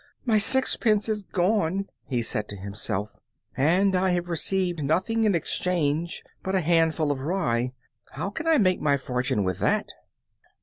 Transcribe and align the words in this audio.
"My 0.25 0.39
sixpence 0.39 1.07
is 1.07 1.21
gone," 1.21 1.85
he 2.07 2.23
said 2.23 2.49
to 2.49 2.55
himself, 2.55 3.11
"and 3.55 3.95
I 3.95 4.09
have 4.13 4.29
received 4.29 4.83
nothing 4.83 5.25
in 5.25 5.35
exchange 5.35 6.23
but 6.41 6.55
a 6.55 6.61
handful 6.61 7.11
of 7.11 7.19
rye! 7.19 7.73
How 8.13 8.31
can 8.31 8.47
I 8.47 8.57
make 8.57 8.81
my 8.81 8.97
fortune 8.97 9.43
with 9.43 9.59
that?" 9.59 9.89